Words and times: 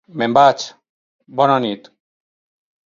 Me'n 0.19 0.35
vaig, 0.37 0.65
bona 1.41 1.61
nit! 1.67 1.95